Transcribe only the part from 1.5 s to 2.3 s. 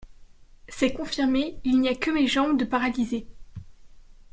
il n’y a que mes